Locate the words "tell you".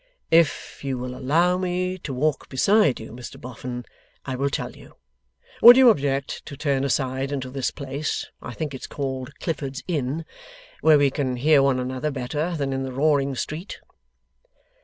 4.49-4.95